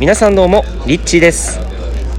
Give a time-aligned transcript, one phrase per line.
[0.00, 1.60] 皆さんどうもリッチーです。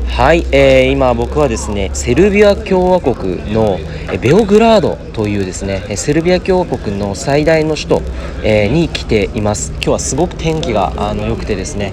[0.08, 3.80] はい、えー、今僕はですねセルビア共和国の
[4.22, 8.02] ベオグラードというですねセルビア共和国の最大の首都、
[8.46, 9.72] えー、に来ています。
[9.74, 11.92] 今日はすごく天気があの良くてですね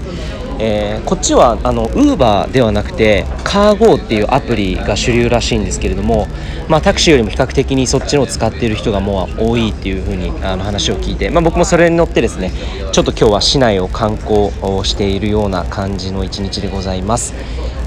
[0.58, 6.26] えー、こっちはあの Uber ではなくてカーゴーっていうアプリが主流らしいんですけれども、
[6.69, 12.52] まあ、タクシーよりも比較的にそっちのを使っている人がもう多いっていう風にあの話を聞いて、まあ、僕もそれに乗ってですね
[12.92, 17.34] ちょっと今日は市内を観光をしているような感じの一日でございます。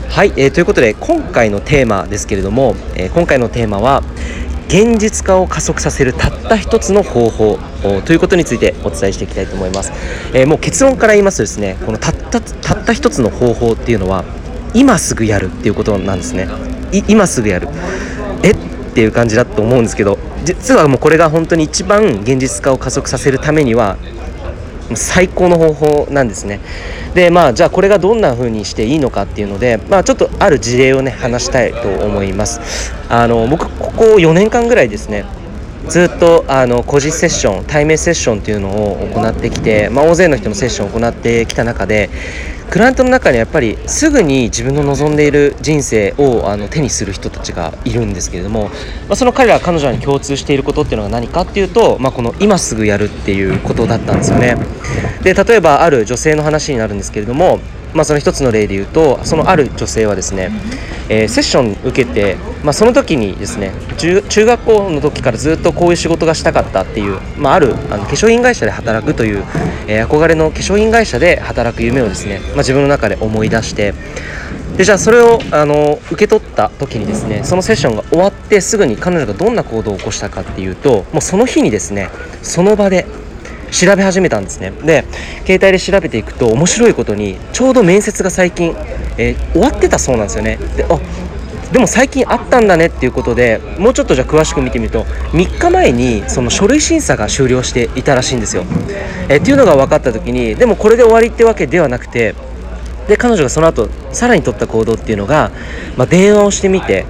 [0.10, 4.02] はい、えー、ということで今回のテーマですけれども、えー、今回のテーマは
[4.68, 7.60] 現実化を加速させるたった一つの方法
[8.04, 9.92] ということについてお伝えしていきたいと思います、
[10.34, 14.24] えー、もう結論から言いますとですねこのたったたった一つの方法っていうのは
[14.74, 16.50] 今すぐやるっていうことなんですね。
[17.08, 17.70] 今すぐやる。
[18.44, 18.52] え？
[18.52, 18.56] っ
[18.96, 23.98] ていう感じだと思うんですけど実はもうこれが本当に一番現実化を加速させるためには
[24.94, 26.62] 最高の方法なんですね。
[27.14, 32.94] でまあじゃあこれがどんな風にしていいのかっていうのでまあちょっとある事例をね話したいと思います。
[33.10, 35.26] あの僕ここ4年間ぐらいですね
[35.90, 42.10] ずっとあの個人セッション対面セッションっていうのを行ってきて、まあ、大勢の人のセッションを行ってきた中で
[42.70, 48.66] クライアントの中にやっぱりすぐに自分の望んでいる人生をあの手にする人たちがいるんですけれども、
[49.08, 54.58] まあ、その彼ら彼女らに共通していることっていうのが何かっていうと、まあ、この今すぐやるっていうことだったんですよね。
[55.24, 57.60] で例えばある女性の話になるんですけれども
[57.96, 60.52] まあ、その一つの例で言うとそのある女性はですね、
[61.10, 69.46] えー、セッション受けて、まあ、その時にですね中学校の時からずっとこういう仕事がしたかったっていう、まあ、あるあの化粧品会社で働くという、
[69.88, 73.94] えー、憧れの化粧品会社で働く夢をですね、まあ、自分の中で思い出して
[74.76, 82.10] でじゃあそれをあの受け取った時にですねそのセッションが終わってすぐに彼女がどんな行動を起こしたかっていうともうその日にですね
[82.42, 83.06] その場で
[83.72, 85.04] 調べ始めたんですねで
[85.46, 88.76] 携帯で調べていくと面白いことにちょうど面接が最近、
[89.18, 91.00] えー、終わってたそうなんですよねであ
[91.72, 98.64] でも最近あったんだねっていうことでもうちょっとじゃあ詳しく見てみると3日前にその書類審査が終了していたらしいんですよ。
[99.28, 102.34] え、っていうのが分かった時にでもこれで終わりってわけではなくて
[103.10, 105.52] で彼女がその後さらに取った行動っていうのが、
[105.98, 107.06] まあ、電話をしてみて、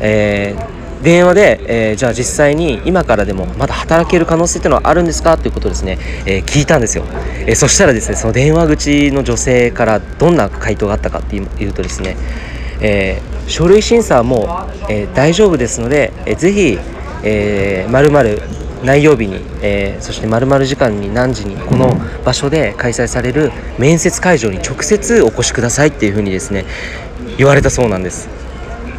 [0.00, 5.38] えー電話で、えー、じゃあ実際に今からでもまだ働ける可能性っていうのはあるんですか？
[5.38, 7.04] ということをですね、えー、聞いたんですよ、
[7.46, 12.16] えー、そしたらですねその電話口の女性からどんな回答があったかっていうとですね、
[12.80, 16.78] え書類審査はも、え大丈夫ですので、えー、ぜひ、
[17.22, 18.42] えー、〇〇
[18.84, 26.64] 何曜日に、えー、そして〇〇時間に何時にこの場所で開催される面接会場に直接お越しくださいっていうふうにですね
[27.38, 28.37] 言われたそうなんです。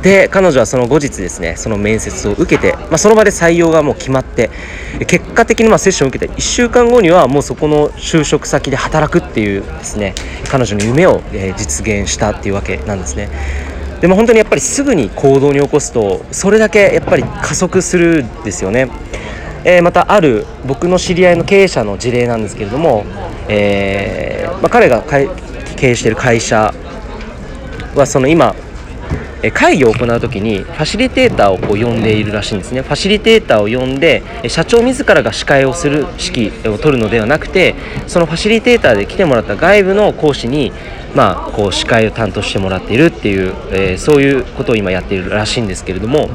[0.02, 4.50] で彼女はその後日ですねその面接を受けて、まあ、その場で採用がもう決まって
[5.08, 10.16] 結果的にまあセッションを受けて1週間後にはもうそこの就職先で働くっていうですね
[10.50, 13.30] 彼女の夢を、え実現したっていうわけなんですね。
[14.02, 18.90] でも本当にやっぱりすぐに行動に起こすとそれだけやっぱり加速するんですよね。
[19.66, 23.04] えー、またある僕の知り合いの経営者の事例なんですけれども、
[23.50, 25.28] えーまあ、彼が経
[25.90, 26.74] 営している会社
[27.96, 28.56] はその今
[29.54, 37.76] 会議を行う時にファシリテーターをこう呼んでいるらしいんですねファシリテーターを呼んで社長自らが司会をする指揮を取るのではなくて
[38.08, 40.72] そのファシリテーターで来てもらった外部の講師に
[41.16, 46.30] まあ、こう司会を担当してもらっているっていう、えー、そういうことを今やっているらしいんですけれども、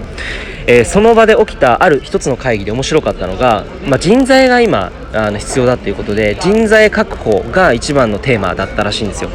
[0.67, 9.31] えー、その場で起きたある一つの会議で面白かったのが、まあ、人材が今あの必要だということで人材確保が一番のテーマだったらしいんですよ。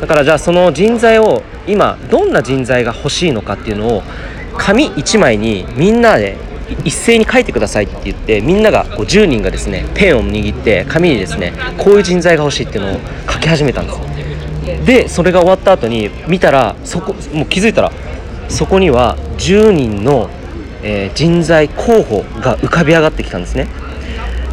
[0.00, 4.02] だからじゃあその人材を今どんな人材が欲しいのかっていうのを
[4.58, 6.36] 紙1枚にみんなで
[6.84, 14.06] 一斉に書いてくださいって言ってみんながこう10人がですねペンを握って紙にですねこういう人材が欲しいっていうのを書き始めたんです
[14.84, 17.92] でそれが終わった後に見たらそこもう気づいたら
[18.48, 20.28] そこには10人の、
[20.82, 23.68] えー、人材候補が浮かび上がってきたんですね。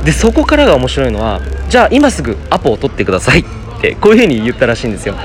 [0.04, 1.40] でそこからが面白いのは
[1.70, 3.46] じゃあ今すぐアポを取ってください。
[3.84, 5.16] ってこういうふうに言ったらしいんですよ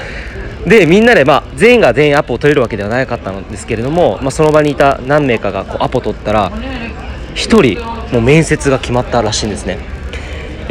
[0.67, 7.81] でみんなで、まあ、全員が全員アポを取れるわけではなかったんですけれども、まあ、その場にいた何名かがこうアポ取ったら1人
[8.13, 9.79] もう面接が決まったらしいんですね。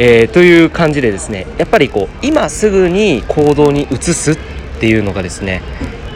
[0.00, 4.38] えー、という感じでですねやっぱりこう今すぐに行動に移すっ
[4.78, 5.60] ていうのがですね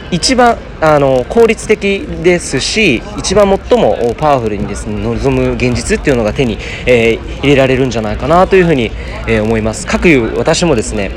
[0.09, 8.91] 一番あの効率的ですし一番最もパワフルにですね望む現実っていうのが手に、えー、入れられるんじゃないかなというふうに、
[9.27, 9.85] えー、思います。
[9.85, 11.11] 各いう私もですね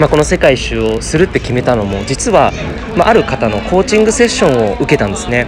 [0.00, 2.52] まあ、この世界一周をするって決めたのも実は、
[2.96, 5.46] まあ、ある方のコーチングセッションを受けたんですね、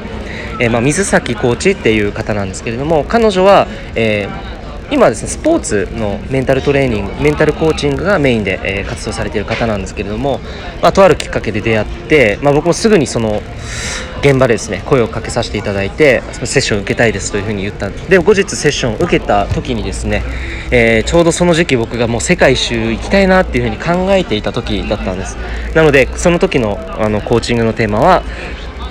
[0.61, 4.56] えー、まあ、水崎コーチっていう方なんですけれども彼女は、えー
[4.91, 10.41] 今ですねスポーツのメンタルトレーニングメンタルコーチングがメインで、えー、活動されている方なんですけれども、
[10.81, 13.43] まあ、とあるきっかけで出会って、まあ、僕もすぐにその
[14.21, 20.23] 現場でですね声をかけさせていただいてセッションを受けたいですというふうに言ったで後日セッションを受けた時にですね、
[20.71, 25.37] えー、ちょうどその時期僕がもう世界一周行きたいなっていうふうに考えていた時だったんです。
[25.75, 28.23] なのでその時のあのコーチングのテーマは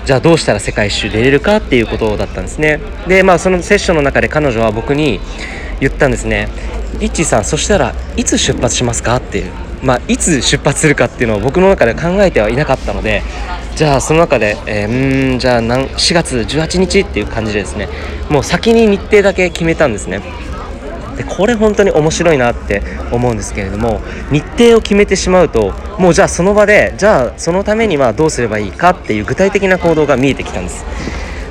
[0.06, 2.80] じゃあどうしたら世界一周出れるかっていうことだったんですね。
[3.08, 5.20] でまあそのセッションの中で彼女は僕に
[5.80, 6.50] 言ったんですね。
[7.00, 9.52] リッチーさんそしたらいつ出発しますかっていう。
[9.84, 13.22] まあ、いつ出発するかっていうのを僕の中で考えてはいなかったので
[13.76, 17.88] じゃあその中で、えー、うんじゃあ4月18日っていう感じでですね。
[18.30, 20.22] もう先に日程だけ決めたんですね。
[21.18, 22.82] でこれ本当に面白いなって
[23.12, 24.02] 思うんですけれども
[24.32, 30.86] 日程を決めてしまうともうじゃあその場でじゃあそのためにはどうすればいいかっていう具体的な行動が見えてきたんです。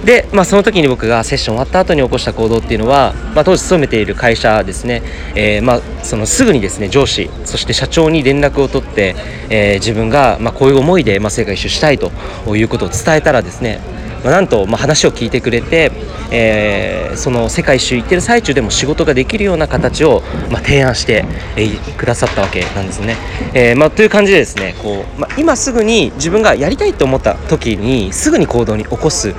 [0.05, 5.03] で、まあ、その時に僕がセッション終わった後に起こした行動っていうのは、まあ、当時勤めている会社ですね、
[5.35, 9.15] えー、まあ、そのすぐにですね上司そして社長に連絡を取って、
[9.49, 12.11] えー、自分がまこういう思いでま世界一周したいと
[12.55, 13.81] いうことを伝えたらですね
[14.25, 15.93] まなんと、ま話を聞いてくれて、
[16.33, 21.69] えー、その世界一周行ってる最中でも仕事ができるような形を、ま提案して、え
[21.99, 23.17] くださったわけなんですね。
[23.53, 29.35] えー、まという感じでですねこう、ま今すぐに自分がやりたいと思った時にすぐに行動に起こす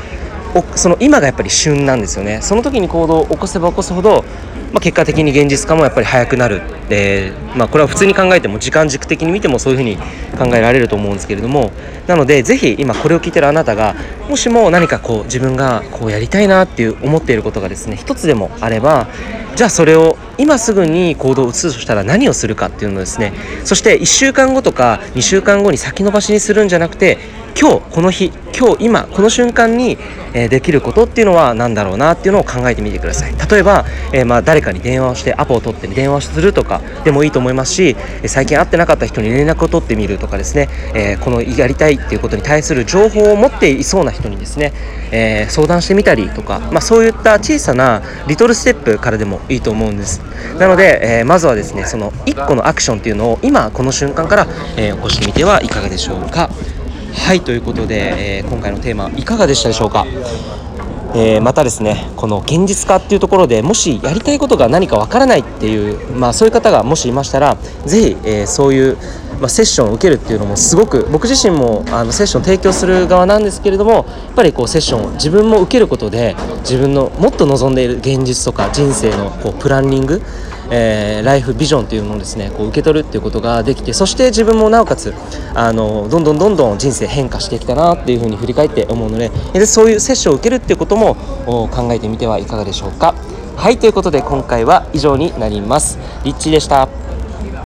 [0.76, 2.40] その今がやっぱり旬なんですよね。
[2.42, 4.24] その時に行動を起こせば起こすほど、
[4.72, 9.98] まあ、結果的に現実化もやっぱり早くなるで、まあ、これは普通に考えても時間軸的に見てもそういうふうに
[10.38, 11.72] 考えられると思うんですけれども
[12.08, 13.96] なのでぜひ今これを聞いてるあなたが
[14.30, 19.08] もしも何かこう自分がこうやりたいなっていう思っていることがですね一つでもあれば
[19.56, 27.18] じゃあそれを今すぐに行動を移すとしたら何をするかっていうのですねそして1週間後とか2週間後に先延ばしにするんじゃなくて
[27.60, 29.98] 今日この日今日今この瞬間に、
[30.34, 33.36] えできることっていうのは何だろうなっていうのを考えてみてください。
[33.50, 44.74] 例えば、えー、ま誰かに電話をしてアポを取って電話をするとかでもいいと思いますし最近会ってなかった人に連絡を取ってみるとかですね、えー、このやりたいっていうことに対する情報を持っていそうな人にですね、
[45.12, 50.22] えー、相談してみたりとか、まあ、そういった小さなリトルステップからでもいいと思うんです。
[50.60, 54.48] なので、えまずはですねその1個のアクションっていうのを今この瞬間から、
[54.78, 56.50] え起こしてみてはいかがでしょうか。
[57.16, 60.06] はいということで、えー、今回のテーマいかがでしたでしょうか、
[61.16, 68.98] えー、またですねこの現実化っていうところでもしやりたいことが何かわからないっていう、まあ、そういう方がもしいましたら是非、えー、そういう
[69.40, 80.22] まあ、セッションを受けるっていうのもすごく僕自身もあのセッションを提供する側なんですけれどもやっぱりこうセッションを自分も受けることで自分のもっと望んでいる現実とか人生のこうプランニング
[80.72, 85.14] えー、ライフビジョンというのをですねこう受け取るっていうことができてそして自分もなおかつ
[85.54, 91.16] あのどんどんどんどん人生変化してきたなっていうふうに振り返って思うのででそういうセッションを受けるっていうことも
[91.46, 93.16] 考えてみてはいかがでしょうか。
[93.56, 95.98] はいということで今回は以上になります。
[96.24, 97.05] リッチでした。